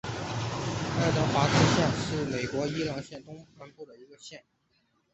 [0.03, 4.43] 爱德华兹县是美国伊利诺伊州东南部的一个县。